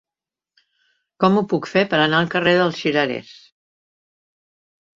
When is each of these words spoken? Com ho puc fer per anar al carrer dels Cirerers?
Com 1.23 1.37
ho 1.37 1.43
puc 1.51 1.69
fer 1.75 1.85
per 1.93 1.99
anar 2.07 2.23
al 2.23 2.31
carrer 2.37 2.55
dels 2.63 2.81
Cirerers? 2.81 3.31